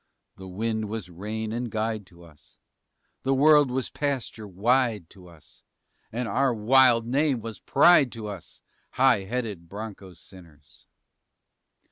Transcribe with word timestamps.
The 0.37 0.47
wind 0.47 0.89
was 0.89 1.11
rein 1.11 1.51
and 1.53 1.69
guide 1.69 2.07
to 2.07 2.23
us; 2.23 2.57
The 3.21 3.35
world 3.35 3.69
was 3.69 3.91
pasture 3.91 4.47
wide 4.47 5.11
to 5.11 5.27
us 5.27 5.61
And 6.11 6.27
our 6.27 6.55
wild 6.55 7.05
name 7.05 7.39
was 7.41 7.59
pride 7.59 8.11
to 8.13 8.25
us 8.25 8.63
High 8.93 9.25
headed 9.25 9.69
bronco 9.69 10.13
sinners! 10.13 10.87